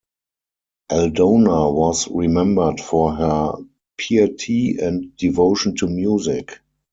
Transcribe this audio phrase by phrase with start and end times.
[0.91, 3.53] Aldona was remembered for her
[3.99, 6.59] piety and devotion to music.